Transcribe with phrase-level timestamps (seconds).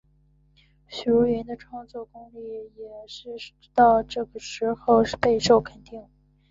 [0.87, 2.39] 许茹芸的创作功力
[2.75, 3.29] 也是
[3.75, 6.03] 到这个时候备受肯定。